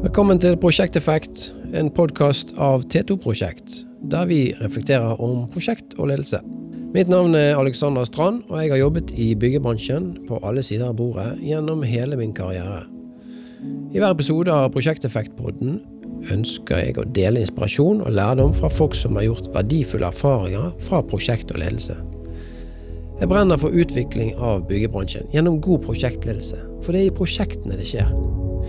[0.00, 6.40] Velkommen til Prosjekteffekt, en podkast av T2-prosjekt, der vi reflekterer om prosjekt og ledelse.
[6.94, 10.96] Mitt navn er Alexander Strand, og jeg har jobbet i byggebransjen på alle sider av
[10.96, 12.86] bordet gjennom hele min karriere.
[13.92, 15.76] I hver episode av Prosjekteffekt-podden
[16.32, 21.04] ønsker jeg å dele inspirasjon og lærdom fra folk som har gjort verdifulle erfaringer fra
[21.04, 22.00] prosjekt og ledelse.
[23.20, 27.92] Jeg brenner for utvikling av byggebransjen gjennom god prosjektledelse, for det er i prosjektene det
[27.92, 28.08] skjer.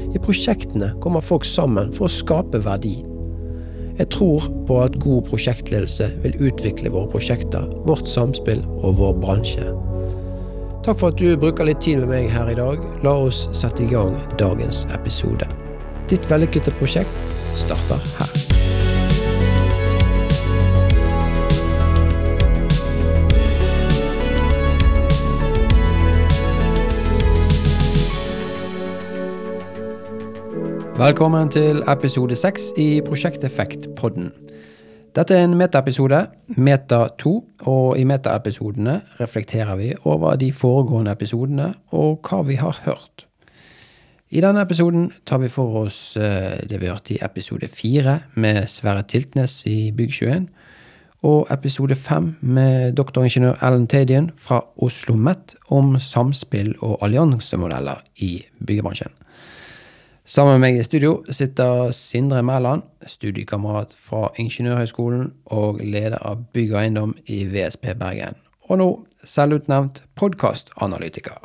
[0.10, 3.00] I prosjektene kommer folk sammen for å skape verdi.
[4.00, 9.68] Jeg tror på at god prosjektledelse vil utvikle våre prosjekter, vårt samspill og vår bransje.
[10.82, 12.82] Takk for at du bruker litt tid med meg her i dag.
[13.06, 15.46] La oss sette i gang dagens episode.
[16.10, 17.28] Ditt vellykkede prosjekt
[17.60, 18.41] starter her.
[31.02, 34.28] Velkommen til episode seks i Prosjekteffekt-podden.
[35.18, 36.20] Dette er en metaepisode,
[36.62, 37.32] Meta 2,
[37.72, 43.26] og i metaepisodene reflekterer vi over de foregående episodene og hva vi har hørt.
[44.30, 48.70] I denne episoden tar vi for oss eh, det vi hørte i episode fire med
[48.70, 50.46] Sverre Tiltnes i Bygg21,
[51.26, 58.36] og episode fem med doktoringeniør Ellen Tadian fra Oslo Met om samspill og alliansemodeller i
[58.62, 59.18] byggebransjen.
[60.26, 66.76] Sammen med meg i studio sitter Sindre Mæland, studiekamerat fra Ingeniørhøgskolen og leder av Bygg
[66.76, 68.38] og eiendom i VSP Bergen.
[68.70, 68.88] Og nå
[69.26, 71.42] selvutnevnt podkastanalytiker.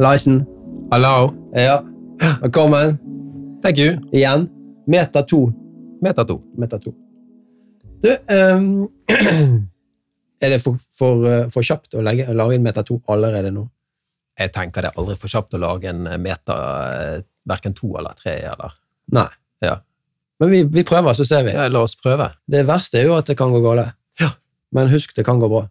[0.00, 0.46] Lysen.
[0.92, 1.34] Hallo.
[1.52, 1.82] Ja,
[2.40, 2.96] velkommen.
[3.62, 4.00] Thank you.
[4.12, 4.48] Igjen.
[4.88, 5.50] Meter to.
[6.02, 6.40] Meter to.
[6.56, 6.94] Meter to.
[8.00, 8.88] Du, um,
[10.40, 13.68] er det for, for, eh, for kjapt å legge, lage en meter to allerede nå?
[14.38, 16.54] Jeg tenker det er aldri for kjapt å lage en meta
[16.90, 18.36] eh, verken to eller tre.
[18.50, 18.74] eller...
[19.14, 19.28] Nei.
[19.62, 19.76] Ja.
[20.42, 21.52] Men vi, vi prøver, så ser vi.
[21.54, 22.32] Ja, la oss prøve.
[22.50, 23.94] Det verste er jo at det kan gå galt.
[24.20, 24.32] Ja.
[24.74, 25.68] Men husk, det kan gå bra.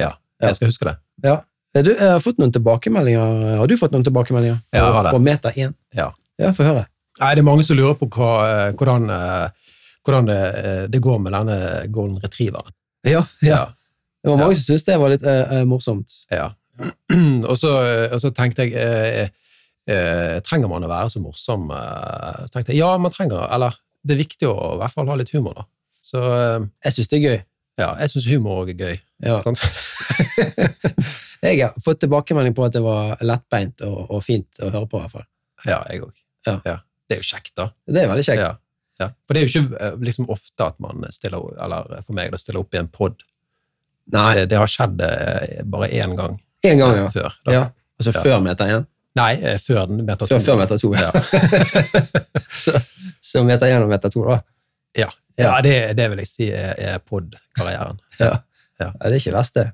[0.00, 0.96] Ja, jeg skal huske det.
[1.26, 1.42] Ja.
[1.74, 3.58] Du, jeg har fått noen tilbakemeldinger.
[3.58, 5.12] Har du fått noen tilbakemeldinger på, Ja, det.
[5.12, 5.74] på Meta 1?
[5.98, 6.12] Ja.
[6.40, 6.86] Ja, få høre.
[7.20, 9.74] Nei, Det er mange som lurer på hva, eh, hvordan, eh,
[10.06, 11.58] hvordan det, eh, det går med denne
[11.90, 12.72] golden retrieveren.
[13.06, 13.66] Ja, ja.
[14.22, 16.14] Det var mange som syntes det var litt uh, eh, morsomt.
[16.32, 16.54] Ja.
[17.48, 17.70] og, så,
[18.10, 19.28] og så tenkte jeg eh,
[19.90, 21.68] eh, Trenger man å være så morsom?
[21.70, 25.08] Eh, så tenkte jeg ja, man trenger Eller det er viktig å i hvert fall
[25.08, 25.64] ha litt humor, da.
[26.04, 27.38] Så eh, Jeg syns det er gøy.
[27.80, 28.98] ja, jeg syns humor er gøy.
[29.24, 29.38] Ja.
[31.44, 34.96] Jeg har fått tilbakemelding på at det var lettbeint og, og fint å høre på.
[34.96, 35.26] i hvert fall.
[35.68, 36.14] Ja, jeg òg.
[36.48, 36.54] Ja.
[36.64, 37.66] Det er jo kjekt, da.
[37.84, 38.40] Det er veldig kjekt.
[38.40, 38.54] Ja.
[39.02, 39.08] Ja.
[39.26, 42.40] For det er jo ikke eh, liksom ofte at man stiller, eller for meg, da,
[42.40, 43.20] stiller opp i en pod.
[44.08, 45.04] Det, det har skjedd
[45.68, 47.06] bare én gang én gang, ja.
[47.12, 47.36] før.
[47.44, 47.52] Da.
[47.54, 47.62] ja.
[48.00, 48.88] Altså før Meta 1?
[49.14, 50.30] Nei, eh, før Meta 2.
[50.32, 51.10] Før, før meter to, ja.
[52.64, 52.80] så,
[53.22, 54.40] så Meta 1 og Meta 2, da.
[54.98, 55.08] Ja,
[55.38, 55.54] Ja.
[55.62, 58.00] det, det vil jeg si er, er pod-karrieren.
[58.18, 58.32] Ja.
[58.34, 58.42] Ja.
[58.82, 59.68] Ja, det er ikke verst, det.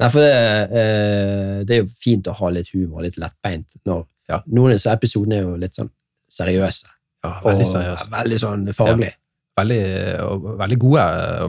[0.00, 0.34] Nei, for det,
[0.80, 3.74] eh, det er jo fint å ha litt humor, litt lettbeint.
[3.86, 4.06] Når.
[4.46, 5.90] Noen av disse episodene er jo litt sånn
[6.30, 6.86] seriøse.
[7.26, 8.06] Ja, veldig og seriøs.
[8.14, 9.10] Veldig sånn faglig.
[9.58, 9.82] Veldig,
[10.24, 11.02] og, veldig gode,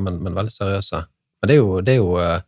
[0.03, 1.03] men, men veldig seriøse.
[1.41, 2.41] Men det er jo, det er jo eh,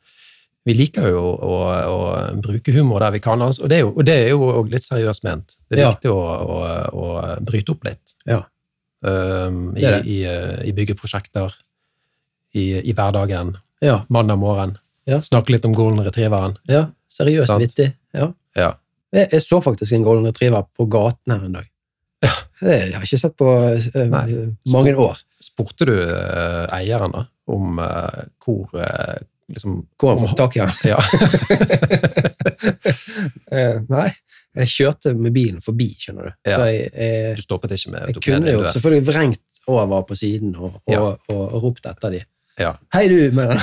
[0.64, 1.56] Vi liker jo å,
[1.92, 1.98] å,
[2.40, 5.26] bruke humor der vi kan, altså, og det er jo, det er jo litt seriøst
[5.28, 5.58] ment.
[5.68, 5.90] Det er Ja.
[5.92, 6.60] viktig å, å,
[6.96, 7.08] å
[7.44, 8.16] bryte opp litt.
[8.30, 8.40] Ja.
[9.04, 10.00] Um, i, Det det.
[10.08, 11.52] I, eh, I byggeprosjekter,
[12.56, 14.06] i, i hverdagen, Ja.
[14.08, 14.78] mandag morgen.
[15.06, 15.20] Ja.
[15.20, 16.56] Snakke litt om golden retrieveren.
[16.68, 16.88] ja.
[17.14, 17.62] Seriøst Sant.
[17.62, 17.92] vittig.
[18.16, 18.32] Ja.
[18.58, 18.72] Ja.
[19.14, 21.68] Jeg, jeg så faktisk en golden retriever på gaten her en dag.
[22.24, 22.32] Ja.
[22.64, 25.20] jeg har jeg ikke sett på uh, mange år.
[25.44, 28.72] Spurte du uh, eieren da, om uh, hvor
[29.56, 30.74] liksom, har han fått tak i han?
[30.88, 31.00] Ja.
[33.54, 34.08] Eh, Nei,
[34.58, 36.32] jeg kjørte med bilen forbi, skjønner du.
[36.50, 36.56] Ja.
[36.58, 40.56] Så jeg, jeg, Du stoppet ikke med jeg kunne jo selvfølgelig vrengt over på siden
[40.58, 41.02] og, og, Ja.
[41.04, 42.26] og, og ropt etter dem.
[42.60, 42.72] Ja.
[42.96, 43.62] Hei, du med den,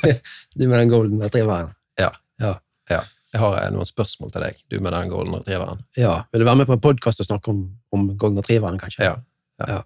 [0.58, 1.72] du med den golden retrieveren.
[2.00, 2.12] ja,
[3.34, 5.82] Jeg har eh, noen spørsmål til deg, du med den golden retrieveren.
[5.98, 7.64] Ja, Vil du være med på en podkast og snakke om,
[7.94, 9.10] om golden retrieveren, kanskje?
[9.10, 9.16] Ja.
[9.66, 9.82] ja.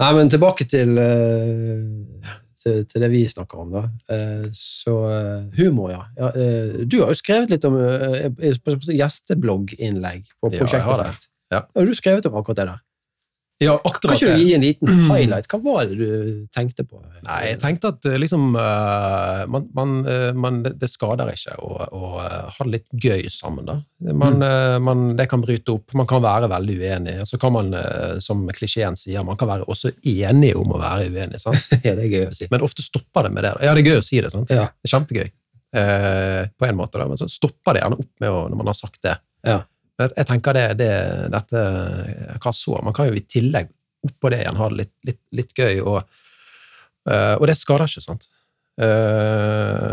[0.00, 2.30] Nei, men tilbake til, eh,
[2.60, 3.82] til, til det vi snakker om, da.
[4.12, 6.02] Eh, Så eh, humor, ja.
[6.18, 6.28] ja.
[6.36, 8.94] eh, Du har jo skrevet litt om eh, på prosjektet.
[9.00, 11.28] gjesteblogginnlegg Ja, jeg har det.
[11.50, 11.64] Ja.
[11.74, 12.80] Har du skrevet om akkurat det der?
[13.60, 15.44] Ja, Kan ikke du gi en liten highlight?
[15.52, 16.96] Hva var det du tenkte på?
[17.26, 21.74] Nei, jeg tenkte at eh, liksom eh, man, man, eh, man, Det skader ikke å,
[21.92, 23.74] å ha det litt gøy sammen, da.
[24.16, 24.82] Man, Mm.
[24.86, 25.92] man, det kan bryte opp.
[25.98, 27.16] Man kan være veldig uenig.
[27.28, 27.68] Så kan man,
[28.24, 31.40] som klisjeen sier, man kan være også enig om å være uenig.
[31.44, 31.68] sant?
[31.84, 32.48] Ja, det er gøy å si.
[32.50, 33.52] Men ofte stopper det med det.
[33.60, 34.32] Ja, det er gøy å si det.
[34.32, 34.48] sant?
[34.56, 34.64] Ja.
[34.72, 35.28] Det er kjempegøy.
[35.76, 37.06] Eh, på en måte, da.
[37.12, 39.18] Men så stopper det gjerne opp med å, når man har sagt det.
[39.46, 39.60] Ja.
[40.08, 40.90] Jeg, tenker det, det
[41.32, 41.60] dette
[42.40, 42.78] Hva så?
[42.84, 43.70] Man kan jo i tillegg
[44.06, 45.98] oppå det igjen ha det litt, litt, litt gøy, og,
[47.10, 48.28] eh, og det skader ikke, sant?
[48.80, 49.92] Eh,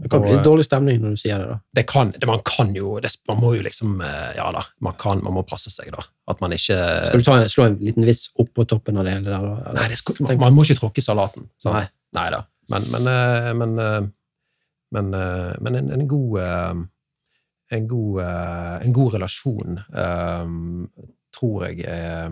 [0.00, 1.56] Det kan bli litt dårlig stemning når du sier det, da.
[1.78, 4.96] det kan, det, man kan jo det, Man må jo liksom eh, Ja da, man,
[5.00, 6.04] kan, man må passe seg, da.
[6.28, 6.76] At man ikke
[7.08, 9.56] Skal du ta en, slå en liten vits oppå toppen av det hele der, da?
[9.64, 9.80] eller?
[9.80, 11.48] Nei, det skal, man, man må ikke tråkke salaten.
[11.60, 11.80] Sant?
[11.80, 11.86] Nei.
[12.20, 12.44] Nei da.
[12.70, 13.10] Men, men,
[13.58, 13.76] men,
[14.94, 15.14] men,
[15.64, 16.36] men en, en god
[17.70, 20.54] en god, eh, en god relasjon eh,
[21.36, 22.30] tror jeg eh,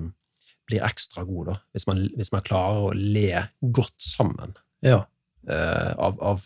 [0.69, 1.56] blir ekstra god, da.
[1.73, 5.05] Hvis man, hvis man klarer å le godt sammen Ja.
[5.49, 6.43] av, av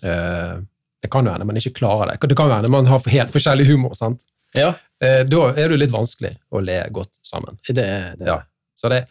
[0.00, 2.28] Det kan jo hende man ikke klarer det.
[2.30, 3.92] Det kan hende man har helt forskjellig humor.
[3.98, 4.22] sant?
[4.56, 4.72] ja.
[4.98, 7.58] Da er det litt vanskelig å le godt sammen.
[7.68, 8.24] Det det.
[8.26, 8.38] Ja.
[8.80, 9.02] Så det,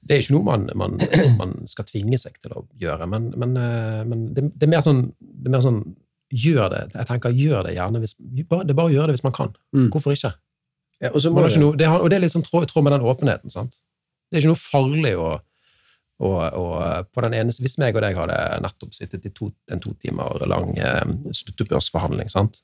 [0.00, 0.96] det er ikke noe man, man,
[1.36, 3.52] man skal tvinge seg til å gjøre, men, men,
[4.08, 5.82] men det, er mer sånn, det er mer sånn
[6.34, 6.82] Gjør det.
[6.94, 9.52] Jeg tenker, gjør det gjerne hvis Det er bare å gjøre det hvis man kan.
[9.76, 9.88] Mm.
[9.94, 10.32] Hvorfor ikke?
[11.02, 12.94] Ja, og Man ikke noe, det har, og det er litt sånn tråd, tråd med
[12.96, 13.52] den åpenheten.
[13.52, 13.80] sant?
[14.30, 15.30] Det er ikke noe farlig å,
[16.24, 16.66] å, å
[17.12, 20.46] på den ene, Hvis meg og deg hadde nettopp sittet i to, en to timer
[20.50, 22.62] lang eh, sluttoppgjørsforhandling sant?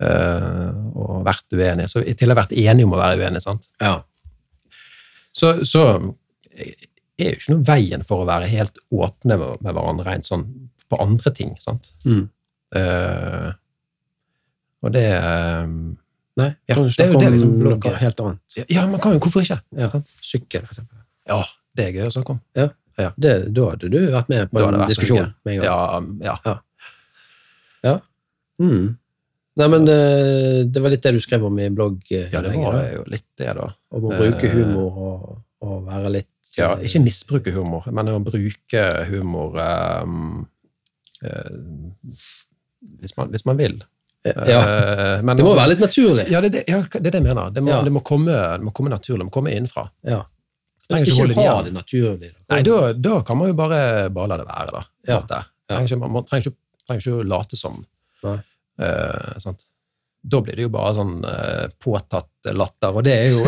[0.00, 3.66] Uh, og vært uenige, så til og med vært enige om å være uenige, sant?
[3.82, 3.98] Ja.
[5.36, 5.82] så, så
[7.20, 10.46] er jo ikke noe veien for å være helt åpne med, med hverandre rent sånn
[10.90, 11.52] på andre ting.
[11.62, 11.92] sant?
[12.04, 12.28] Mm.
[12.76, 13.48] Eh,
[14.80, 15.72] og det eh,
[16.40, 18.58] Nei, Ja, kan du det er jo det om liksom noe helt annet?
[18.70, 19.58] Ja, man kan jo, hvorfor ikke?
[19.76, 19.88] Ja.
[19.90, 20.12] Sant?
[20.24, 21.02] Sykkel, for eksempel.
[21.28, 21.40] Ja,
[21.76, 22.40] det er gøy å snakke om.
[23.20, 26.08] Det, da hadde du vært med på en diskusjon med en gang.
[26.24, 26.56] Ja,
[27.84, 27.94] ja.
[28.60, 28.96] Mm.
[29.60, 30.00] Nei, men det,
[30.72, 32.00] det var litt det du skrev om i blogg.
[32.08, 33.70] ja, det var jo litt det, da.
[33.96, 35.24] Om å bruke Eh, humor og,
[35.66, 40.46] og være litt Ja, ikke misbruke humor, men å bruke humor um,
[41.22, 41.50] eh,
[43.00, 43.80] hvis, man, hvis man vil.
[44.24, 46.26] Ja, Eh, men det må også, være litt naturlig.
[46.28, 47.54] Ja, det, det, ja, det er det jeg mener.
[47.54, 47.80] Det må, Ja.
[47.86, 49.22] det må, komme, det må komme naturlig.
[49.22, 49.86] Det må komme innenfra.
[50.04, 50.20] Ja.
[50.90, 52.32] Hvis holde ikke har det naturlig.
[52.34, 52.54] da.
[52.54, 54.82] Nei, da, da kan man jo bare, bare la det være, da.
[55.08, 55.20] Ja.
[55.70, 56.56] Trenger ikke, man trenger ikke,
[56.86, 57.78] trenger ikke å late som.
[58.26, 58.38] Nei.
[59.40, 59.64] Sant?
[60.20, 63.46] Da blir det jo bare sånn uh, påtatt latter, og det er jo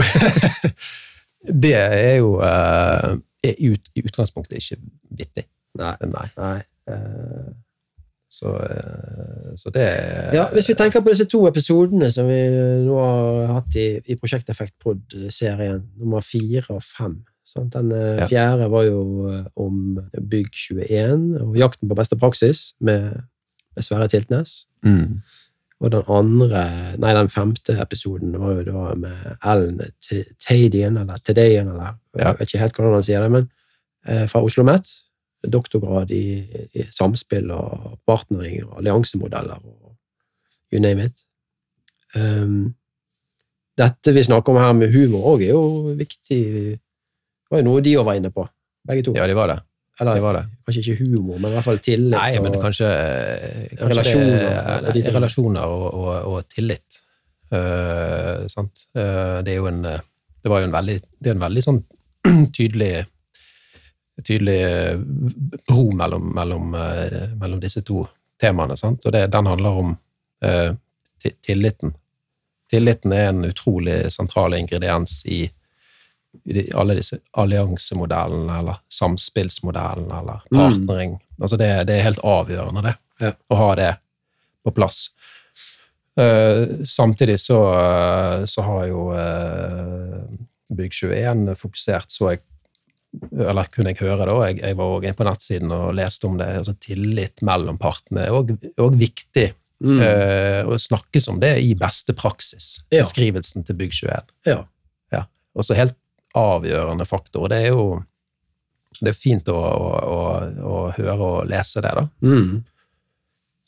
[1.67, 4.79] Det er jo uh, er ut, i utgangspunktet ikke
[5.19, 5.45] vittig.
[5.81, 5.97] Nei.
[6.07, 6.29] Nei.
[6.39, 6.57] Nei.
[8.33, 9.87] Eh, Så, eh, så det
[10.35, 12.39] Ja, Hvis vi tenker på disse to episodene som vi
[12.87, 17.73] nå har hatt i, i Prosjekteffekt Prod-serien, nummer fire og fem sant?
[17.75, 18.27] Den eh, Ja.
[18.27, 23.23] fjerde var jo eh, om Bygg21 og jakten på beste praksis med,
[23.77, 24.67] med Sverre Tiltnes.
[24.85, 25.21] mm.
[25.83, 26.61] Og den andre,
[27.03, 32.29] nei, den femte episoden var jo da med Ellen T- Tadian, eller Tadayan, eller Ja.
[32.29, 33.49] jeg vet ikke helt hvordan han sier det, men
[34.07, 34.87] eh, fra Oslo Met.
[35.49, 36.25] Doktorgrad i,
[36.79, 39.97] i samspill og partnering og alliansemodeller og
[40.73, 41.25] you name it.
[42.15, 42.75] Um,
[43.79, 46.41] dette vi snakker om her med humor òg, er jo viktig.
[46.77, 48.47] Det var jo noe de òg var inne på,
[48.89, 49.15] begge to.
[49.17, 49.61] Ja, de var det.
[50.01, 50.43] Eller de var det.
[50.65, 52.17] kanskje ikke humor, men i hvert fall tillit.
[52.17, 52.89] Nei, men kanskje,
[53.77, 54.53] kanskje Relasjoner det,
[54.89, 57.01] og de nei, relasjoner og, og, og tillit.
[57.53, 58.87] Uh, sant?
[58.97, 59.99] Eh, det er jo en eh,
[60.41, 61.81] Det var jo en veldig, det er en veldig sånn
[62.57, 63.03] tydelig
[64.25, 64.99] tydelig eh,
[65.69, 68.05] bro mellom, mellom, eh, mellom disse to
[68.41, 68.77] temaene.
[68.77, 69.07] Sant?
[69.07, 69.97] Og det, den handler om
[70.45, 70.75] eh,
[71.47, 71.95] tilliten.
[72.71, 75.43] Tilliten er en utrolig sentral ingrediens i,
[76.45, 80.59] i alle disse alliansemodellene, eller samspillsmodellene, eller Mm.
[80.59, 81.19] partnering.
[81.41, 82.95] Altså det, det er helt avgjørende, det.
[83.21, 83.33] Ja.
[83.49, 83.91] Å ha det
[84.65, 85.11] på plass.
[86.17, 90.25] Eh, samtidig så, eh, så har jo uh,
[90.73, 92.43] Bygg21 fokusert, så jeg
[93.33, 96.39] eller kunne jeg høre da, jeg, jeg var også inne på nettsiden og leste om
[96.41, 99.51] det, altså tillit mellom partene er også viktig
[99.83, 99.99] Mm.
[99.99, 103.01] Uh, å snakkes om det i beste praksis, Ja.
[103.03, 104.29] beskrivelsen til Bygg21.
[104.47, 105.25] ja.
[105.59, 105.97] Også helt
[106.39, 107.49] avgjørende faktor.
[107.51, 108.05] Det er jo
[109.01, 110.21] det er fint å, å, å,
[110.63, 112.05] å høre og lese det, da.
[112.23, 112.63] Mm.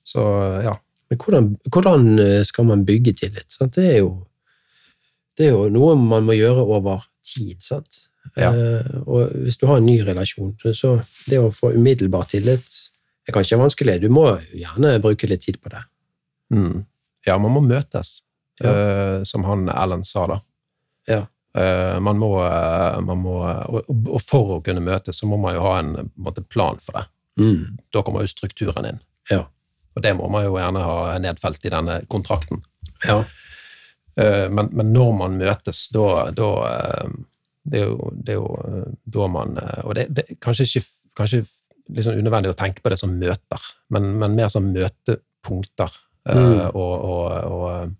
[0.07, 0.23] Så
[0.63, 0.77] ja.
[1.11, 3.51] Men hvordan, hvordan eh, skal man bygge tillit?
[3.53, 3.75] Sant?
[3.75, 4.15] Det, er jo,
[5.37, 7.59] det er jo noe man må gjøre over tid.
[7.65, 8.05] Sant?
[8.37, 8.51] Ja.
[8.55, 12.65] Eh, og hvis du har en ny relasjon, så- det å få umiddelbar tillit
[13.29, 14.01] er kanskje vanskelig.
[14.01, 15.83] Du må gjerne bruke litt tid på det.
[16.53, 16.85] Mm.
[17.27, 18.23] Ja, man må møtes,
[18.61, 18.71] Ja.
[18.71, 20.41] eh, som han Ellen sa, da.
[21.09, 21.27] Ja.
[21.57, 22.33] Eh, man må,
[23.05, 23.39] man må
[23.69, 27.07] og, for å kunne møtes, så må man jo ha en, en plan for det.
[27.39, 27.79] Mm.
[27.93, 29.01] Da kommer jo strukturen inn.
[29.31, 29.47] Ja.
[29.97, 32.63] Og det må man jo gjerne ha nedfelt i denne kontrakten.
[33.05, 33.25] Ja.
[34.17, 37.09] Eh, Men, men når man møtes, da, da
[37.65, 40.85] det, er jo, det er jo eh, da man eh, Og det, det kanskje ikke
[41.17, 41.43] kanskje
[42.05, 43.61] sånn unødvendig å tenke på det som møter,
[43.93, 45.93] men, men mer som møtepunkter.
[46.29, 46.61] eh, Mm.
[46.73, 47.93] Og, og, og,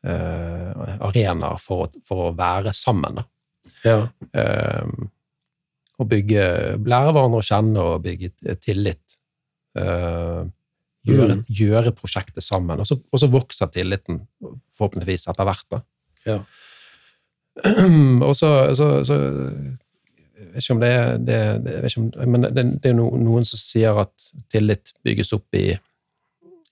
[0.00, 3.18] Uh, arenaer for, for å være sammen.
[3.84, 4.06] Ja.
[4.32, 4.88] Uh,
[6.00, 6.44] og bygge,
[6.88, 9.18] lære hverandre å kjenne og bygge tillit.
[9.76, 10.48] Uh,
[11.04, 11.44] gjøre, Mm.
[11.52, 12.80] gjøre prosjektet sammen.
[12.80, 12.96] Og så,
[13.28, 14.22] vokser tilliten,
[14.80, 15.78] forhåpentligvis, etter hvert.
[16.24, 16.38] Ja.
[18.28, 22.64] og så, så, så jeg vet ikke om det er det, det, om, Men det,
[22.82, 25.68] det er no, noen som sier at tillit bygges opp i,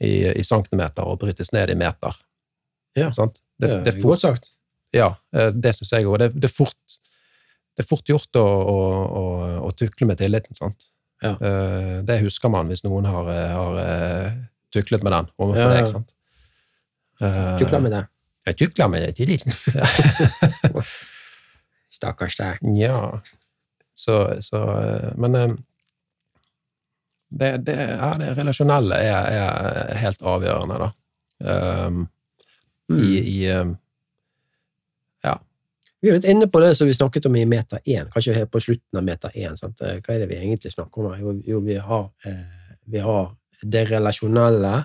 [0.00, 2.16] i, i centimeter og brytes ned i meter.
[2.98, 3.10] Ja.
[3.14, 3.42] Sant?
[3.58, 4.52] Det, Det er fort, sagt.
[4.94, 5.12] ja,
[5.54, 6.18] det syns jeg òg.
[6.22, 8.78] Det, det, det er fort gjort å, å,
[9.20, 9.24] å,
[9.68, 10.88] å tukle med tilliten, sant.
[11.22, 11.34] Ja.
[11.42, 14.38] Eh, Det husker man hvis noen har, eh, har eh,
[14.74, 15.82] tuklet med den overfor Ja, ja.
[15.82, 16.14] deg, sant.
[17.58, 18.04] Tukler med det.
[18.48, 19.52] Jeg tukla med tilliten.
[21.98, 22.60] Stakkars deg.
[22.78, 23.20] ja.
[23.98, 24.14] Så,
[24.46, 24.60] så
[25.18, 25.54] Men eh,
[27.28, 30.90] det, det, ja, det relasjonelle er, er helt avgjørende, da.
[31.86, 32.06] Um,
[32.88, 33.02] Mm.
[33.04, 33.74] I, i um,
[36.00, 38.52] Vi er litt inne på det som vi snakket om i Meta 1, kanskje helt
[38.54, 39.58] på slutten av Meta 1.
[39.58, 39.80] Sant?
[39.82, 41.16] Eh, Hva er det vi egentlig snakker om?
[41.20, 44.84] Jo, jo vi, har, eh, vi har det relasjonelle,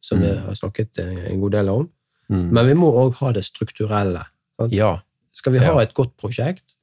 [0.00, 0.40] som vi Mm.
[0.46, 1.84] har snakket en god del om,
[2.30, 4.24] mm, men vi må òg ha det strukturelle.
[4.70, 5.00] Ja.
[5.32, 5.78] Skal vi ha Ja.
[5.82, 6.74] et godt prosjekt,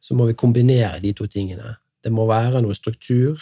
[0.00, 1.76] så må vi kombinere de to tingene.
[2.02, 3.38] Det må være noe struktur,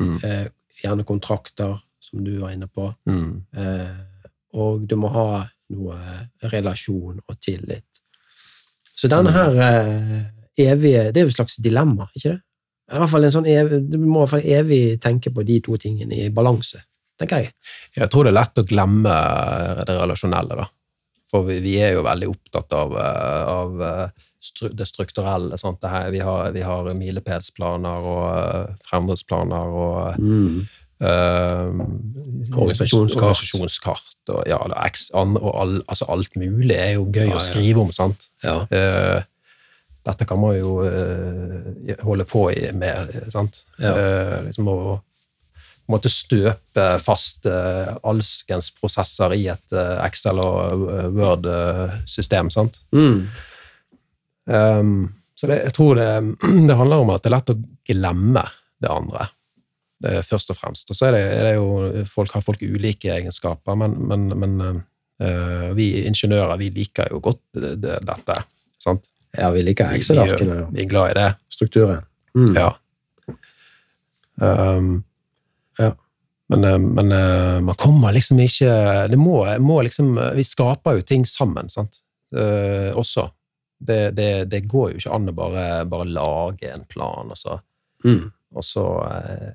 [0.00, 0.46] Mm, eh,
[0.82, 3.96] gjerne kontrakter, som du var inne på, mm, eh,
[4.54, 7.84] og du må ha noe relasjon og tillit.
[8.96, 9.34] Så denne Mm.
[9.34, 10.24] her eh,
[10.58, 12.40] evige Det er jo et slags dilemma, ikke det?
[12.92, 15.60] I hvert fall en sånn evig, Du må i hvert fall evig tenke på de
[15.60, 16.80] to tingene i balanse,
[17.22, 17.54] tenker jeg.
[17.96, 19.16] Jeg tror det er lett å glemme
[19.86, 20.68] det relasjonelle, da.
[21.32, 25.56] For vi, vi er jo veldig opptatt av, eh, av eh, stru, det strukturelle.
[25.56, 33.16] Det her, vi, har, vi har milepælsplaner og eh, fremdriftsplaner og eh, Organisasjonskart.
[33.16, 37.40] organisasjonskart og, ja, X, og all, altså alt mulig er jo gøy Ja, ja.
[37.40, 38.28] å skrive om, sant?
[38.44, 38.62] Ja.
[38.70, 39.18] Uh,
[40.06, 42.44] dette kan man jo uh, holde på
[42.78, 43.64] med, sant?
[43.82, 43.90] Ja.
[43.96, 44.76] Uh, liksom å
[45.82, 52.50] på en måte støpe fast uh, alskens prosesser i et uh, Excel- og eh, Word-system,
[52.54, 52.78] sant?
[52.94, 53.26] Mm.
[54.46, 54.94] Um,
[55.34, 56.08] så det, jeg tror det,
[56.68, 57.58] det handler om at det er lett å
[57.92, 58.44] glemme
[58.82, 59.26] det andre,
[60.02, 60.90] det først og fremst.
[60.90, 64.58] Og så er det, er det jo folk, har folk ulike egenskaper, men, men, men
[65.22, 68.38] uh, vi ingeniører vi liker jo godt det, det, dette.
[68.82, 69.10] sant?
[69.38, 71.30] ja, vi liker Vi, vi, Excel-arkene og vi er glad i det.
[71.52, 72.04] strukturen.
[72.36, 72.54] Mm.
[72.56, 72.70] Ja.
[74.42, 75.02] Um,
[75.78, 75.92] Ja.
[76.52, 78.72] Men, eh, men eh, man kommer liksom ikke
[79.08, 82.02] Det må, må liksom Vi skaper jo ting sammen, sant?
[82.34, 83.28] Eh, også.
[83.82, 87.58] Det, det, det går jo ikke an å bare, bare lage en plan, og så,
[88.04, 88.32] Mm.
[88.54, 89.52] og så eh,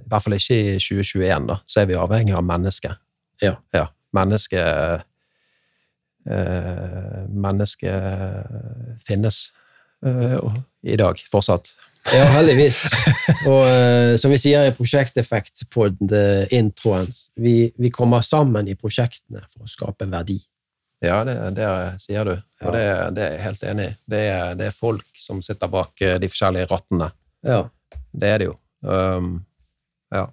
[0.00, 2.98] I hvert fall ikke i 2021, da, så er vi avhengig av mennesket.
[3.42, 3.54] Ja.
[3.74, 3.84] ja.
[4.16, 5.04] Mennesket
[6.26, 9.52] eh, Mennesket finnes
[10.04, 10.38] eh,
[10.82, 11.74] i dag, fortsatt.
[12.14, 12.82] Ja, heldigvis.
[13.48, 18.76] Og uh, som vi sier i Prosjekteffekt på the introen, vi, vi kommer sammen i
[18.78, 20.38] prosjektene for å skape verdi.
[21.04, 21.66] Ja, det, det
[22.02, 22.64] sier du, Ja.
[22.66, 22.84] og det,
[23.14, 23.92] det er jeg helt enig i.
[24.10, 24.22] Det
[24.58, 27.10] det er folk som sitter bak eh, de forskjellige rattene.
[27.46, 27.60] Ja.
[28.10, 28.56] Det er det jo.
[28.82, 29.28] Um,
[30.10, 30.24] ja.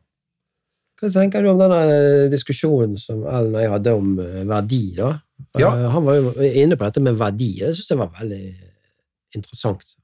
[0.97, 4.15] Hva tenker du om denne eh, diskusjonen som Ellen og jeg hadde om
[4.49, 4.81] verdi?
[4.97, 5.11] da?
[5.59, 5.69] Ja.
[5.93, 7.51] Han var jo inne på dette med verdi.
[7.59, 8.41] Det syns jeg var veldig
[9.35, 9.95] interessant.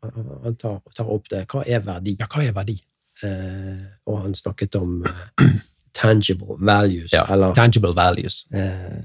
[0.44, 1.46] Han tar, tar opp det.
[1.52, 2.16] Hva er verdi?
[2.20, 2.78] ja, hva er verdi?
[3.24, 5.52] Eh, og han snakket om eh,
[5.94, 7.12] tangible values.
[7.14, 8.46] Ja, Eller, Tangible values.
[8.54, 9.02] eh,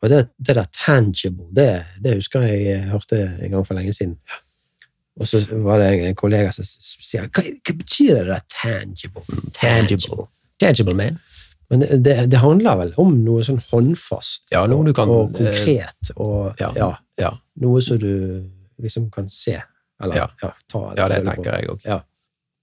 [0.00, 4.14] og det, det der tangible, det, det husker jeg hørte en gang for lenge siden.
[5.20, 9.20] Og så var det en kollega som sier hva, hva betyr det der tangible?
[9.28, 10.24] Mm, Tangible.
[10.60, 11.18] Tangible, man.
[11.70, 16.14] Men det, det handler vel om noe sånn håndfast Ja, noe du kan, og konkret,
[16.16, 16.70] og ja.
[16.78, 16.88] ja.
[17.20, 18.08] Ja, noe som du
[18.82, 19.62] liksom kan se,
[20.02, 20.28] eller Ja.
[20.42, 21.58] ja, ta eller ja det tenker på.
[21.58, 21.84] jeg òg.
[21.84, 22.00] Ja.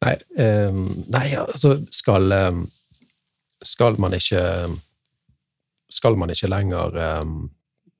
[0.05, 0.15] Nei,
[0.69, 2.67] um, nei, altså skal, um,
[3.63, 4.43] skal man ikke
[5.89, 7.49] Skal man ikke lenger um,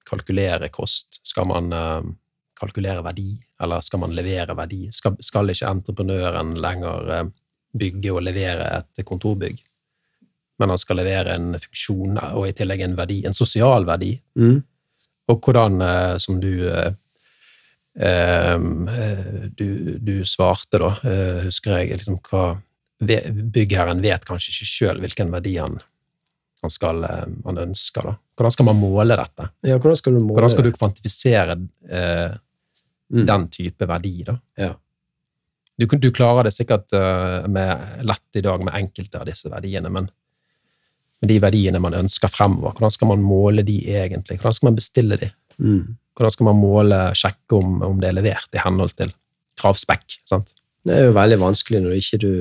[0.06, 1.22] kalkulere kost?
[1.24, 2.18] Skal man um,
[2.60, 4.90] kalkulere verdi, eller skal man levere verdi?
[4.92, 7.32] Skal, skal ikke entreprenøren lenger
[7.78, 9.62] bygge og levere et kontorbygg?
[10.60, 14.16] Men han skal levere en funksjon og i tillegg en verdi, en sosial verdi.
[14.36, 14.58] Mm.
[15.32, 16.92] Og hvordan, eh, som du eh,
[19.58, 22.44] du, du svarte, da, eh, husker jeg liksom hva
[22.98, 25.76] Byggherren vet kanskje ikke sjøl hvilken verdi han,
[26.64, 28.08] han, skal, eh, han ønsker.
[28.12, 28.16] da.
[28.38, 29.50] Hvordan skal man måle dette?
[29.66, 31.58] ja, hvordan skal du måle Hvordan skal du kvantifisere
[31.90, 32.38] eh,
[33.08, 33.26] Mm.
[33.26, 34.24] den type verdi?
[34.28, 34.34] da?
[34.60, 34.74] Ja.
[35.80, 39.88] Du, du klarer det sikkert eh, med, lett i dag med enkelte av disse verdiene,
[39.90, 40.10] men
[41.24, 42.74] de verdiene man ønsker fremover.
[42.76, 44.42] Hvordan skal man måle de egentlig?
[44.42, 45.30] Hvordan skal man bestille de?
[45.56, 45.96] Mm.
[46.18, 49.12] Hvordan skal man måle, sjekke om, om det er levert i henhold til
[49.60, 50.18] kravspekk?
[50.26, 50.56] sant?
[50.88, 52.32] Det er jo veldig vanskelig når ikke du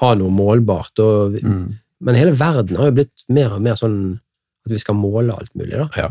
[0.00, 0.98] har noe målbart.
[1.04, 1.78] Og, Mm.
[2.02, 3.98] Men hele verden har jo blitt mer og mer sånn
[4.66, 5.76] at vi skal måle alt mulig.
[5.78, 5.86] da.
[5.94, 6.08] Ja.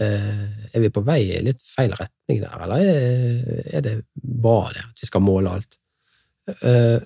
[0.00, 4.84] Eh, er vi på vei i litt feil retning der, eller er, det bra det
[4.84, 5.78] at vi skal måle alt?
[6.60, 7.00] Eh,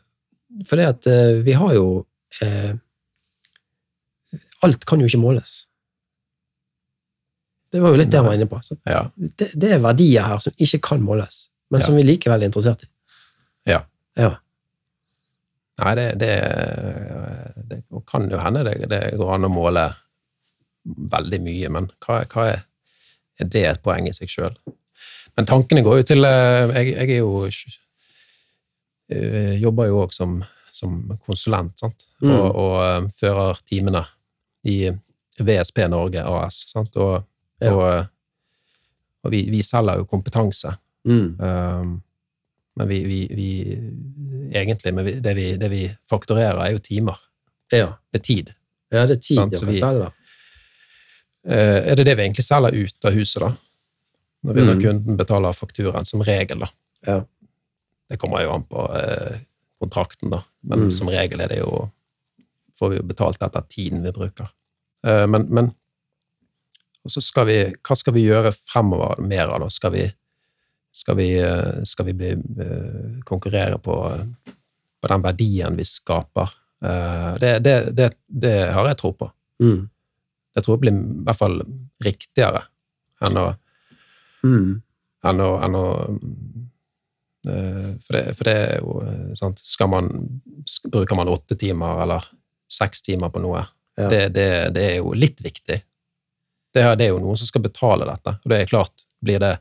[0.67, 1.87] for det at eh, vi har jo
[2.43, 2.75] eh,
[4.65, 5.67] Alt kan jo ikke måles.
[7.75, 8.59] Det var jo litt det jeg var inne på.
[8.63, 9.01] Så ja.
[9.19, 11.87] det, det er verdier her som ikke kan måles, men Ja.
[11.89, 12.89] som vi likevel er interessert i.
[13.73, 13.81] Ja.
[14.15, 14.31] Ja.
[15.83, 16.35] Nei, det, det,
[17.73, 19.89] det kan jo hende det, det går an å måle
[20.85, 22.61] veldig mye, men hva, hva er,
[23.43, 24.55] er det et poeng i seg sjøl?
[25.35, 27.81] Men tankene går jo til eh, Jeg, jeg er jo jeg
[29.65, 30.39] Jobber jo òg som,
[30.73, 30.91] som
[31.27, 32.07] konsulent, sant?
[32.23, 32.31] Mm.
[32.31, 34.05] Og, og eh, fører teamene
[34.71, 34.95] i
[35.43, 36.95] VSP Norge AS, sant?
[37.03, 37.19] Og,
[37.63, 37.71] Ja.
[37.75, 38.07] og,
[39.25, 40.75] og vi, vi selger jo kompetanse.
[41.05, 41.37] Mm.
[41.41, 42.03] Um,
[42.77, 43.49] men vi, vi, vi
[44.57, 47.17] egentlig men vi, det, vi, det vi fakturerer, er jo timer.
[47.73, 47.93] ja.
[48.13, 48.51] Det er tid.
[48.93, 50.11] Ja, det er tid Sant, jeg så kan vi- selge.
[51.47, 53.51] Eh, er det det vi egentlig selger ut av huset, da?
[54.45, 54.81] Når vi Mm.
[54.83, 56.69] kunden betaler fakturaen, som regel, da.
[57.07, 57.25] Ja.
[58.11, 59.39] Det kommer jo an på uh,
[59.81, 60.43] kontrakten, da.
[60.63, 60.93] Men Mm.
[60.93, 61.91] som regel er det jo
[62.79, 64.49] får vi jo betalt etter tiden vi bruker.
[65.07, 65.75] Uh, men, men
[67.05, 69.71] og så skal vi, hva skal vi gjøre fremover mer av, da?
[69.73, 70.05] Skal vi,
[70.95, 72.31] skal vi, eh, skal vi bli,
[72.65, 73.97] eh, konkurrere på,
[75.03, 76.55] på den verdien vi skaper?
[76.85, 79.29] Eh, det, det, det, det har jeg tro på.
[79.61, 79.83] Mm.
[80.55, 81.61] Jeg tror det blir i hvert fall
[82.05, 82.65] riktigere
[83.25, 83.51] enn å,
[84.45, 84.83] Mm.
[85.25, 85.85] enn å, enn å
[87.45, 88.95] for, det, for det er jo
[89.37, 90.11] sant Skal man,
[90.93, 92.27] Bruker man åtte timer eller
[92.73, 93.63] seks timer på noe?
[93.97, 94.09] Ja.
[94.13, 94.47] Det, det,
[94.77, 95.79] det er jo litt viktig.
[96.75, 98.37] Det, er- det er jo noen som skal betale dette.
[98.45, 99.53] Og det er klart, blir det,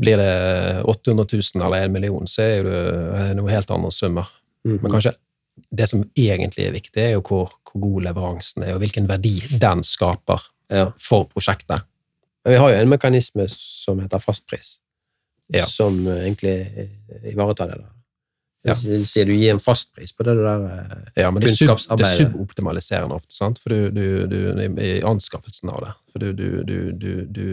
[0.00, 4.28] blir det 800 000 eller 1 million, så er det noe helt andre summer.
[4.66, 4.78] Mm.
[4.82, 5.14] Men kanskje
[5.72, 9.38] det som egentlig er viktig, er jo hvor, hvor god leveransen er, og hvilken verdi
[9.60, 10.88] den skaper Ja.
[11.00, 11.82] for prosjektet.
[12.44, 14.78] Men vi har jo en mekanisme som heter fastpris,
[15.54, 15.64] Ja.
[15.66, 16.56] som egentlig
[17.32, 17.78] ivaretar det.
[17.80, 17.92] der.
[18.66, 18.74] Ja.
[18.74, 22.16] Sier du gir en fastpris på det der eh, Ja, men det er, det er
[22.18, 23.60] suboptimaliserende ofte, sant?
[23.62, 25.92] For du, du, du, i anskaffelsen av det.
[26.10, 27.46] For du, du, du, du, du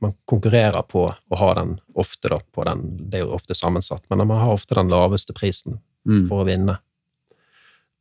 [0.00, 4.06] Man konkurrerer på å ha den ofte, da, på den Det er jo ofte sammensatt,
[4.08, 5.76] men man har ofte den laveste prisen
[6.08, 6.24] mm.
[6.30, 6.78] for å vinne.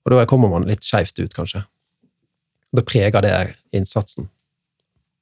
[0.05, 1.65] Og da kommer man litt skeivt ut, kanskje.
[2.75, 3.35] Da preger det
[3.75, 4.29] innsatsen.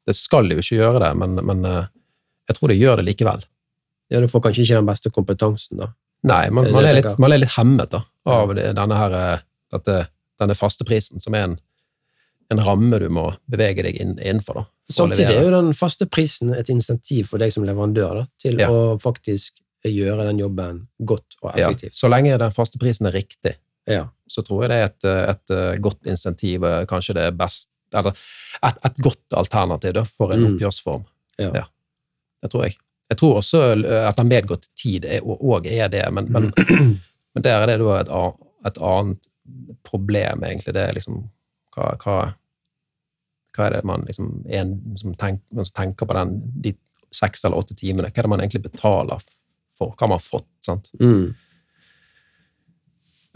[0.05, 1.91] Det skal jo ikke gjøre det, men, men eh,
[2.51, 3.45] jeg tror det gjør det likevel.
[4.11, 5.93] Ja, du får kanskje ikke den beste kompetansen, da.
[6.23, 9.39] Nei, man, man, er litt, man er litt hemmet da, av denne, her, eh,
[9.75, 9.95] dette,
[10.39, 11.57] denne faste prisen, som er en,
[12.53, 14.61] en ramme du må bevege deg innenfor.
[14.61, 18.59] Da, Samtidig er jo den faste prisen et insentiv for deg som leverandør da, til
[18.59, 18.69] Ja.
[18.71, 21.91] å faktisk gjøre den jobben godt og effektivt.
[21.91, 23.55] ja, så lenge den faste prisen er riktig,
[23.87, 24.05] Ja.
[24.31, 25.05] så tror jeg det er et,
[25.35, 28.11] et, eh, godt insentiv, eh, kanskje det er best, eller
[28.63, 30.55] et, et godt alternativ da, for en Mm.
[30.55, 31.03] oppgjørsform.
[31.37, 31.65] Ja.
[32.41, 32.77] Det tror jeg.
[33.11, 36.49] Jeg tror også eh, at den medgått tid òg er det, men, men,
[37.35, 38.13] men der er det da et,
[38.71, 39.29] et annet
[39.83, 40.73] problem, egentlig.
[40.75, 41.19] Det er liksom
[41.75, 42.17] hva, hva,
[43.53, 46.75] hva er det man liksom en som man som tenker på den, de
[47.13, 48.09] seks eller åtte timene?
[48.09, 49.21] Hva er det man egentlig betaler
[49.77, 49.93] for?
[49.93, 50.47] Hva har man fått?
[50.65, 50.89] sant?
[51.01, 51.33] Mm.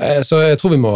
[0.02, 0.94] Eh, Så jeg tror vi må,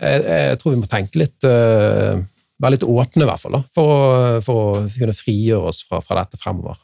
[0.00, 2.16] jeg, jeg tror vi må tenke litt eh,
[2.56, 5.98] Være litt åpne, i hvert fall, da, for, å, for å kunne frigjøre oss fra,
[6.00, 6.78] fra dette fremover.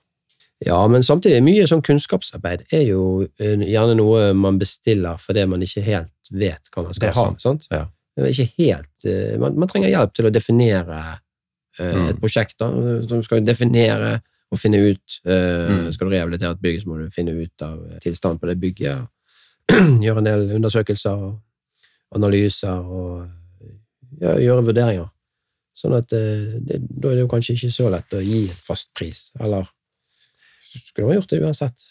[0.66, 3.02] Ja, men samtidig, mye sånn kunnskapsarbeid er jo
[3.40, 7.24] eh, gjerne noe man bestiller fordi man ikke helt vet hva man skal ha.
[7.42, 7.66] sant.
[7.72, 7.86] Ja.
[8.58, 11.00] Helt, eh, man, man trenger hjelp til å definere
[11.78, 12.08] eh, Mm.
[12.10, 12.58] et prosjekt.
[12.60, 12.68] da,
[13.08, 14.20] Som skal definere
[14.52, 15.90] og finne ut Mm.
[15.92, 19.08] Skal du rehabilitere et bygg, så må du finne ut av tilstanden på det bygget.
[20.04, 21.40] Gjøre en del undersøkelser og
[22.14, 23.30] analyser og
[24.20, 25.08] ja, gjøre vurderinger.
[25.74, 28.90] Sånn at det, da er det jo kanskje ikke så lett å gi en fast
[28.94, 29.30] pris.
[29.40, 29.64] Eller
[30.78, 31.84] skulle man gjort det uansett?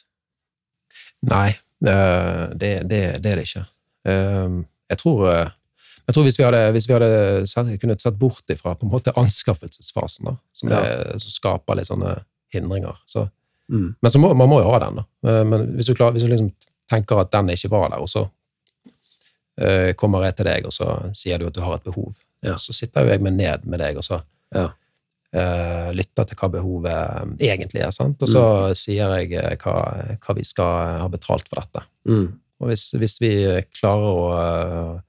[1.29, 1.49] Nei,
[1.85, 3.65] eh, det, det, det er det ikke.
[4.09, 5.49] Eh, Jeg tror, eh,
[6.07, 8.91] jeg tror hvis vi hadde, hvis vi hadde sett, kunnet sett bort ifra på en
[8.91, 10.79] måte anskaffelsesfasen, da, som, Ja.
[10.83, 12.17] er, som skaper litt sånne
[12.53, 13.29] hindringer, så
[13.71, 13.95] Mm.
[14.01, 15.03] Men så må, man må jo ha den, da.
[15.29, 16.49] Eh, Men hvis du, klar, hvis du liksom
[16.91, 18.25] tenker at den ikke var der, og så
[19.95, 22.13] kommer jeg til deg, og så sier du at du har et behov,
[22.43, 22.55] Ja.
[22.57, 24.21] så sitter jo jeg med ned med deg, og så
[24.53, 24.69] Ja.
[25.31, 28.21] Eh, lytter til hva behovet egentlig er, sant?
[28.21, 28.43] og så
[28.77, 29.75] sier jeg eh, hva,
[30.19, 31.85] hva vi skal ha betalt for dette.
[32.09, 32.27] Mm.
[32.61, 33.31] Og hvis, hvis vi
[33.79, 34.99] klarer å eh,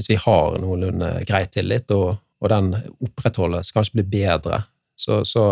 [0.00, 2.72] Hvis vi har noenlunde grei tillit, og, og den
[3.04, 4.62] opprettholdes, kanskje blir bedre.
[4.96, 5.44] Så, så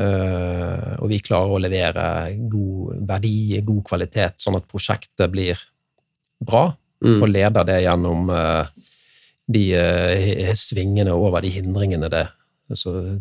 [0.00, 2.06] uh, Og vi klarer å levere
[2.50, 5.60] god verdi, god kvalitet, sånn at prosjektet blir
[6.40, 7.20] bra, Mm.
[7.20, 8.64] og leder det gjennom uh,
[9.52, 9.64] de
[10.56, 12.24] svingene over de hindringene det
[12.74, 13.20] så,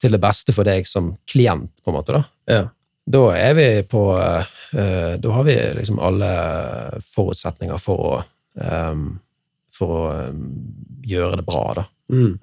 [0.00, 2.22] Til det beste for deg som klient, på en måte, da.
[2.48, 2.68] Ja.
[3.10, 6.30] Da er vi på øh, Da har vi liksom alle
[7.14, 8.22] forutsetninger for å
[8.92, 9.20] um,
[9.74, 10.46] For å øhm,
[11.08, 11.84] gjøre det bra, da.
[12.12, 12.38] Mm.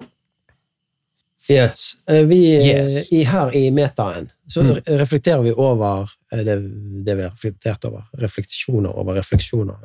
[1.50, 1.92] Yes.
[2.06, 3.12] Eh, Vi, eh, Yes.
[3.12, 4.82] I, her i metaen så Mm.
[4.98, 6.56] reflekterer vi over eh, det,
[7.04, 8.04] det vi har reflektert over.
[8.18, 9.76] Refleksjoner over refleksjoner.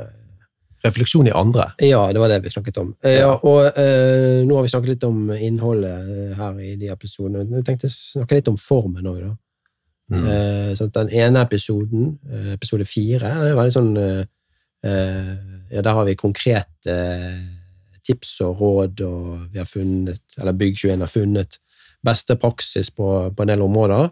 [0.84, 1.70] Refleksjon i andre.
[1.80, 2.96] Ja, det var det vi snakket om.
[3.04, 3.32] Eh, Ja.
[3.40, 7.46] Og eh, nå har vi snakket litt om innholdet eh, her i de episodene.
[7.62, 9.34] Jeg tenkte å snakke litt om formen òg, da.
[10.14, 10.26] Mm.
[10.28, 14.24] Eh, sånn den ene episoden, eh, episode fire, er veldig sånn eh,
[14.84, 16.96] Ja, der har vi konkrete
[18.04, 21.56] tips og råd, og vi har funnet, eller Bygg21 har funnet
[22.04, 24.10] beste praksis på, på en del områder.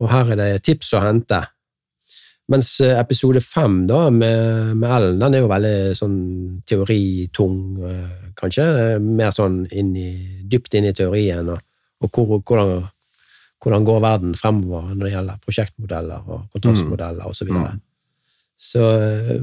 [0.00, 1.42] Og her er det tips å hente.
[2.50, 6.16] Mens eh, episode fem da, med, med Ellen, den er jo veldig sånn
[6.66, 8.64] teoritung, eh, kanskje.
[8.80, 10.10] Eh, Mer sånn inn i,
[10.50, 11.62] dypt inn i teorien, og,
[12.02, 12.88] og hvor, hvordan,
[13.62, 17.46] hvordan går verden fremover når det gjelder prosjektmodeller og kontraktsmodeller osv.
[17.46, 17.62] Så.
[17.62, 17.78] Mm.
[18.58, 18.88] så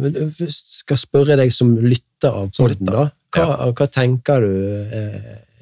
[0.02, 3.08] men jeg skal spørre deg som lytter av podden, da.
[3.30, 4.54] Hva, hva tenker du?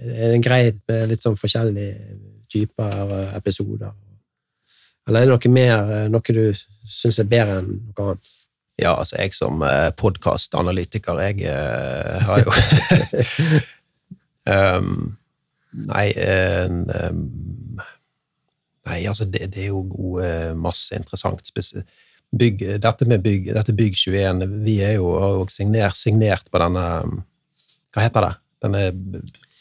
[0.07, 2.17] Er det greit med litt sånn forskjellige
[2.49, 3.91] typer episoder?
[5.07, 6.41] Eller er det noe mer, noe du
[6.87, 8.33] syns er bedre enn noe annet?
[8.77, 12.51] Ja, altså jeg som eh, podkastanalytiker, jeg uh, har jo
[14.53, 14.91] um,
[15.77, 17.81] Nei, en, um,
[18.87, 21.51] nei, altså det, det er jo god, eh, masse interessant.
[22.33, 26.85] Bygg, dette med bygg, dette Bygg21, vi er jo har jo signert, signert på denne
[27.93, 28.31] Hva heter det?
[28.65, 28.81] Denne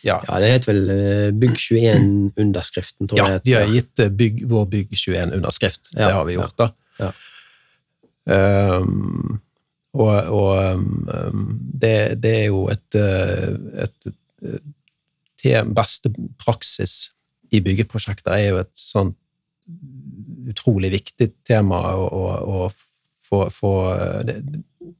[0.06, 3.42] Ja, Ja, det heter vel eh, Bygg21-underskriften, tror ja jeg.
[3.44, 5.92] Ja, vi har gitt bygg, vår Bygg21-underskrift.
[5.92, 6.70] Ja, det har vi gjort, da.
[7.00, 7.10] Ja.
[8.26, 9.38] Um,
[9.96, 16.10] og og um, det, det er jo et, et, et, uh, beste
[16.42, 17.12] praksis
[17.54, 19.16] i byggeprosjekter er jo et sånt
[20.50, 22.68] utrolig viktig tema å,
[23.26, 23.70] få,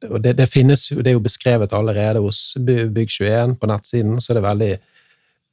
[0.09, 4.21] og det, det finnes jo, det er jo beskrevet allerede hos By- Bygg21 på nettsiden,
[4.21, 4.71] så det er veldig,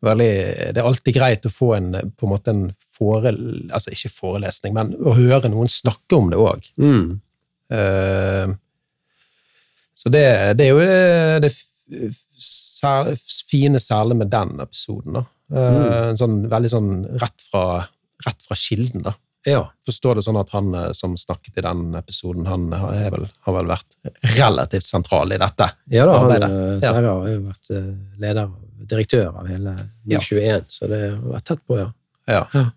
[0.04, 0.32] veldig
[0.76, 3.34] Det er alltid greit å få en på en måte en fore,
[3.74, 6.68] altså ikke forelesning, men å høre noen snakke om det òg.
[6.82, 7.08] Mm.
[7.74, 8.54] Uh,
[9.98, 10.26] så det,
[10.60, 12.12] det er jo det, det
[12.44, 13.14] sær,
[13.50, 15.20] fine særlig med den episoden.
[15.20, 15.24] da.
[15.54, 17.84] Eh, en sånn, veldig sånn rett fra,
[18.26, 19.06] rett fra kilden.
[19.06, 19.14] da.
[19.46, 19.62] Ja.
[19.86, 23.58] Forstår det sånn at han eh, som snakket i den episoden, han har, vel, har
[23.58, 23.98] vel vært
[24.38, 25.68] relativt sentral i dette.
[25.92, 26.52] ja da, han, Arbeidet.
[26.52, 26.94] eh, Ja.
[26.96, 27.82] Har jo vært leder
[28.24, 28.54] leder,
[28.94, 29.76] direktør av hele
[30.06, 30.20] Ja.
[30.72, 31.90] Så det har vært tett på, ja.
[32.28, 32.46] Ja.
[32.54, 32.70] Ja.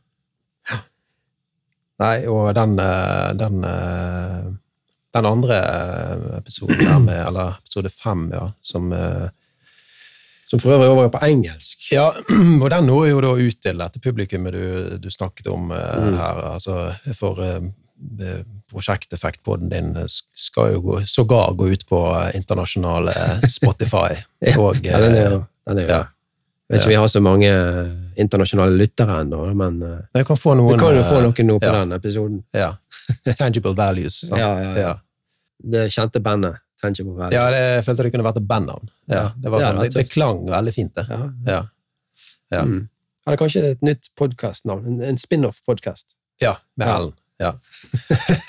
[2.02, 4.42] Nei, og den, eh, den, eh,
[5.16, 5.56] den andre
[6.42, 9.28] episoden der med, eller episode fem, ja, som eh,
[10.46, 11.88] Som for øvrig også er på engelsk.
[11.92, 12.06] Ja,
[12.62, 16.18] og den når jo da ut til dette publikummet du, du snakket om eh, Mm.
[16.20, 16.42] her.
[16.52, 23.14] Altså, for eh, prosjekteffektpoden din eh, skal jo gå, sågar gå ut på eh, internasjonale
[23.48, 24.20] Spotify.
[24.60, 26.04] og, Ja, den er jo den er ja.
[26.66, 27.50] Jeg vet ikke om vi har så mange
[28.18, 31.66] internasjonale lyttere ennå, men eh, kan få noen vi kan jo få noen nå på
[31.66, 31.74] ja.
[31.80, 32.40] den episoden.
[32.54, 32.72] Ja.
[33.38, 34.40] Tangible values, sant?
[34.40, 34.94] Ja, ja, ja.
[35.62, 37.34] Det kjente bandet Tangible Values.
[37.34, 38.90] Ja, det, jeg følte det kunne vært et bandnavn.
[39.10, 41.06] Ja, det, var sånn, det det, klang veldig fint, det.
[41.08, 41.20] Ja.
[41.46, 41.60] Ja.
[42.52, 42.62] Ja.
[42.62, 42.82] Mm.
[43.26, 44.84] Eller kanskje et nytt podkastnavn.
[44.86, 46.18] En, en spin-off-podkast.
[46.42, 46.88] ja med.
[46.88, 47.14] Ellen.
[47.38, 47.52] Ja.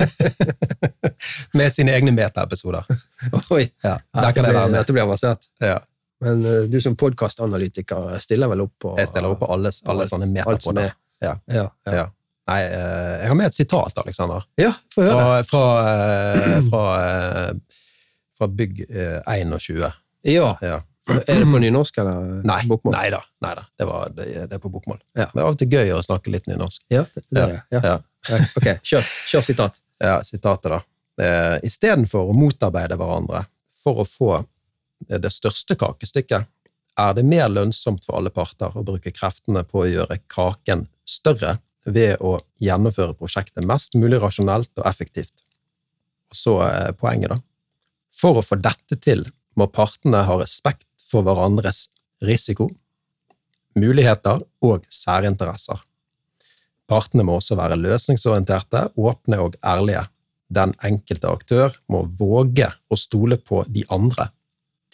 [1.60, 2.86] med sine egne metaepisoder.
[3.56, 3.66] Oi!
[3.84, 4.80] Ja, der kan jeg være med.
[4.80, 5.50] Dette blir avansert.
[5.64, 5.80] Ja.
[6.24, 10.06] Men uh, du som podkastanalytiker stiller vel opp på Jeg stiller opp på alle, alle
[10.06, 10.96] alt- sånne meta-poder er.
[11.22, 11.34] Ja.
[11.50, 12.06] Ja, ja.
[12.48, 14.46] Nei, uh, jeg har med et sitat, Aleksander.
[14.62, 15.44] ja få høre.
[15.44, 17.82] Fra, fra, eh, fra, eh,
[18.38, 19.88] fra Bygg eh, 21.
[20.28, 20.52] Ja.
[20.62, 20.82] Ja.
[21.08, 22.92] Er det på nynorsk eller Nei, bokmål?
[22.98, 23.22] nei da.
[23.46, 23.62] Nei da.
[23.80, 24.98] Det, var, det, det er på bokmål.
[25.16, 25.30] Ja.
[25.32, 26.82] Men det er av og til gøy å snakke litt nynorsk.
[26.92, 27.62] Ja, det, det er det.
[27.72, 27.82] Ja.
[27.86, 27.96] Ja.
[28.28, 29.80] Ja, Ok, kjør, kjør sitat.
[30.04, 30.82] Ja, sitatet, da.
[31.24, 33.46] Eh, Istedenfor å motarbeide hverandre
[33.84, 34.34] for å få
[35.08, 36.50] det største kakestykket,
[36.98, 41.60] er det mer lønnsomt for alle parter å bruke kreftene på å gjøre kaken større
[41.88, 45.46] ved å gjennomføre prosjektet mest mulig rasjonelt og effektivt.
[46.34, 47.40] Og så eh, poenget, da.
[48.18, 49.26] For å få dette til
[49.58, 51.88] må partene ha respekt for hverandres
[52.26, 52.70] risiko,
[53.78, 55.80] muligheter og særinteresser.
[56.88, 60.06] Partene må også være løsningsorienterte, åpne og ærlige.
[60.50, 64.30] Den enkelte aktør må våge å stole på de andre.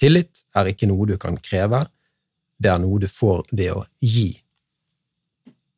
[0.01, 1.83] Tillit er ikke noe du kan kreve,
[2.59, 4.31] det er noe du får ved å gi.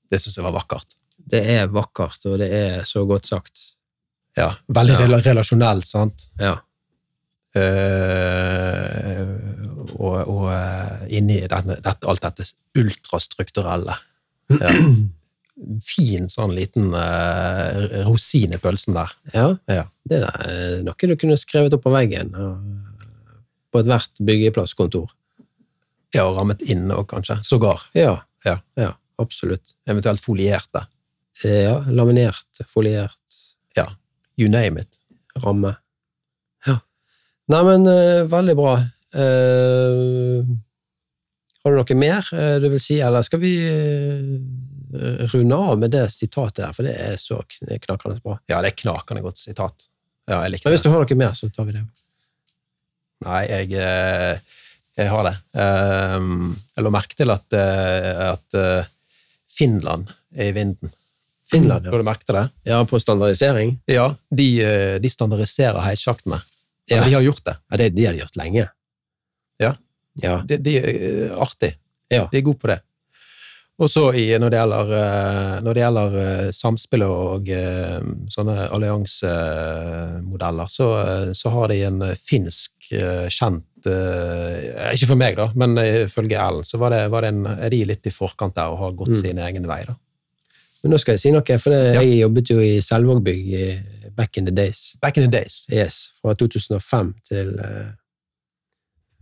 [0.10, 0.96] Det syns jeg var vakkert.
[1.18, 3.74] Det er vakkert, og det er så godt sagt.
[4.38, 5.00] Ja, Veldig Ja.
[5.04, 6.30] rela- relasjonelt, sant?
[6.40, 6.58] Ja.
[7.56, 9.22] Eh,
[9.96, 12.48] og, og eh, inni denne, dette, alt dette
[12.80, 13.96] ultrastrukturelle.
[14.52, 14.74] Ja.
[15.88, 19.14] Fin sånn liten uh, rosin i pølsen der.
[19.32, 19.46] ja.
[19.72, 19.86] Ja.
[20.06, 22.34] Det er noe du kunne skrevet opp på veggen
[23.72, 25.08] på ethvert byggeplasskontor.
[26.14, 27.40] ja, og rammet inn òg, kanskje.
[27.48, 27.88] Sågar.
[27.98, 28.20] Ja.
[28.46, 28.60] Ja.
[28.78, 29.74] ja, absolutt.
[29.90, 30.84] Eventuelt foliert det.
[31.48, 33.40] Ja, laminert, foliert
[33.76, 33.90] Ja.
[34.38, 35.00] You name it.
[35.42, 35.76] ramme.
[37.46, 37.54] Ja.
[37.56, 38.72] Nei, men eh, veldig bra.
[39.16, 40.42] Uh,
[41.64, 43.52] har du noe mer uh, du vil si, eller skal vi
[45.32, 48.38] runde av med det sitatet der, for det er så kn- knakende bra.
[48.48, 49.88] Ja, det er knakende godt sitat.
[50.30, 51.82] Ja, jeg likte Men hvis du har noe mer, så tar vi det.
[53.26, 53.72] Nei, jeg,
[54.96, 55.34] jeg har det.
[55.58, 58.58] Jeg la merke til at, at
[59.52, 60.94] Finland er i vinden.
[61.52, 61.92] Finland, ja.
[61.92, 62.46] Har du merket det?
[62.72, 63.76] Ja, på standardisering.
[63.92, 64.48] Ja, de,
[65.04, 66.40] de standardiserer heissjaktene.
[66.90, 67.04] Ja.
[67.06, 67.56] De har gjort det.
[67.72, 68.68] Ja, det, de har gjort lenge.
[69.62, 69.72] Ja.
[70.22, 70.36] Ja.
[70.48, 71.74] De, de er eh, artig.
[72.14, 72.28] Ja.
[72.32, 72.80] De er gode på det.
[73.76, 74.06] Og så
[74.40, 77.50] når det gjelder, eh, når det gjelder eh, samspill og
[78.32, 80.88] sånne alliansemodeller, så,
[81.36, 82.72] så har de en finsk
[83.34, 87.70] kjent Ikke for meg, da, men ifølge Ellen så var det, var det en, er
[87.74, 89.20] de litt i forkant der og har gått Mm.
[89.22, 89.82] sin egen vei.
[89.86, 89.96] da.
[90.86, 92.02] Men nå skal jeg si noe, for det, Ja.
[92.06, 94.96] jeg jobbet jo i Selvågbygg eh, back in the days.
[95.02, 95.66] Back in the days.
[95.74, 97.90] Yes, fra 2005 til uh,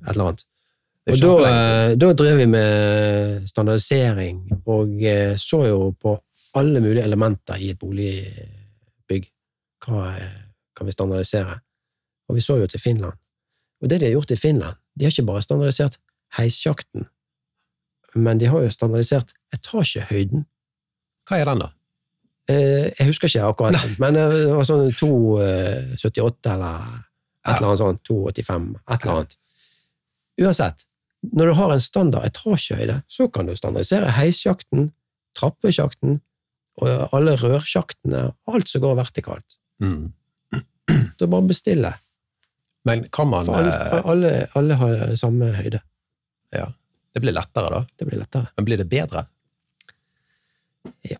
[0.03, 0.43] et eller annet.
[1.07, 6.17] Og da, uh, da drev vi med standardisering, og uh, så jo på
[6.59, 9.31] alle mulige elementer i et boligbygg.
[9.87, 10.13] Hva
[10.75, 11.59] kan vi standardisere?
[12.27, 13.15] Og vi så jo til Finland.
[13.81, 15.95] Og det de har gjort i Finland, de har ikke bare standardisert
[16.37, 17.07] heissjakten,
[18.15, 20.43] men de har jo standardisert etasjehøyden.
[21.29, 21.69] Hva er den, da?
[22.51, 26.89] Eh, jeg husker ikke akkurat, men eh, det var sånn 2,78 eller
[27.43, 28.03] et eller annet sånt.
[28.09, 29.37] 2,85, et eller annet.
[30.43, 30.85] Uansett,
[31.31, 34.91] når du har en standard etasjehøyde, så kan du standardisere heissjakten,
[35.37, 36.19] trappesjakten
[36.81, 39.59] og alle rørsjaktene, alt som går vertikalt.
[39.83, 40.11] Mm.
[41.23, 41.93] Er bare bestille.
[42.83, 45.79] Men kan man For alle, eh, alle, alle har samme høyde.
[46.51, 46.67] Ja.
[47.13, 47.85] Det blir lettere, da.
[47.95, 48.49] Det blir lettere.
[48.57, 49.27] Men blir det bedre?
[51.09, 51.17] Ja.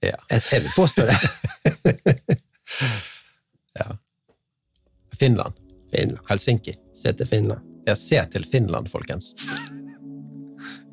[0.00, 0.16] Ja.
[0.30, 1.14] Jeg, vil påstå det.
[3.78, 3.96] ja.
[5.18, 5.54] Finland.
[5.90, 6.18] Finland.
[6.28, 6.74] Helsinki.
[6.94, 7.60] Se til Finland.
[7.86, 9.34] Ja, se til Finland, folkens.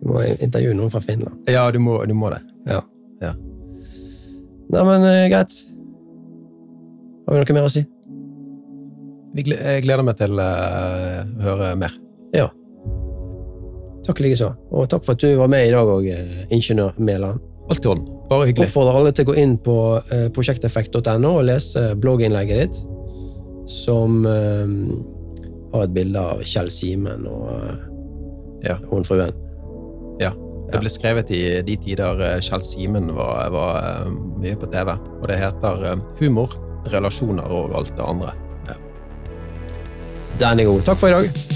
[0.02, 1.50] Vi må intervjue noen fra Finland.
[1.50, 2.42] Ja, du må, du må det.
[2.70, 2.82] Ja.
[3.22, 3.34] Ja.
[4.74, 5.54] Nei, men eh, greit.
[7.28, 7.86] Har vi noe mer å si?
[9.34, 11.96] Jeg gleder meg til eh, å høre mer.
[12.36, 12.50] Ja.
[14.04, 14.52] Takk likeså.
[14.76, 16.10] Og takk for at du var med i dag òg,
[16.54, 17.42] ingeniør Mæland.
[17.72, 18.08] Alt i orden.
[18.30, 18.68] Bare hyggelig.
[18.68, 19.76] Oppfordrer alle til å gå inn på
[20.12, 22.80] eh, prosjekteffekt.no og lese blogginnlegget ditt,
[23.72, 24.74] som eh,
[25.74, 27.90] har et bilde av Kjell Simen og eh,
[28.70, 28.78] Ja.
[28.92, 29.32] hun fruen.
[30.22, 30.32] Ja.
[30.72, 34.08] Det ble skrevet i de tider Kjell Simen var, var
[34.42, 34.96] mye på TV.
[35.22, 36.56] Og det heter Humor,
[36.90, 38.34] relasjoner og alt det andre.
[40.40, 40.82] Den er god.
[40.88, 41.53] Takk for i dag.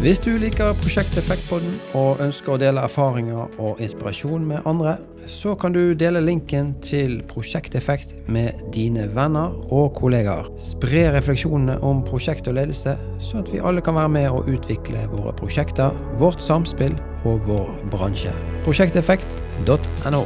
[0.00, 4.94] Hvis du liker Prosjekteffektpodden og ønsker å dele erfaringer og inspirasjon med andre,
[5.28, 10.48] så kan du dele linken til Prosjekteffekt med dine venner og kollegaer.
[10.56, 15.04] Spre refleksjonene om prosjekt og ledelse, så at vi alle kan være med å utvikle
[15.12, 16.96] våre prosjekter, vårt samspill
[17.28, 18.32] og vår bransje.
[18.64, 20.24] Prosjekteffekt.no.